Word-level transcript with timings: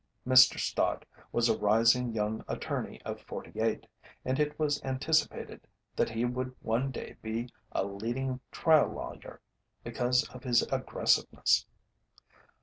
Mr. 0.27 0.57
Stott 0.59 1.05
was 1.31 1.47
a 1.47 1.55
rising 1.55 2.11
young 2.11 2.43
attorney 2.47 2.99
of 3.03 3.21
forty 3.21 3.59
eight, 3.59 3.85
and 4.25 4.39
it 4.39 4.57
was 4.57 4.83
anticipated 4.83 5.67
that 5.95 6.09
he 6.09 6.25
would 6.25 6.55
one 6.63 6.89
day 6.89 7.17
be 7.21 7.47
a 7.71 7.85
leading 7.85 8.39
trial 8.51 8.89
lawyer 8.95 9.39
because 9.83 10.27
of 10.29 10.43
his 10.43 10.63
aggressiveness. 10.71 11.67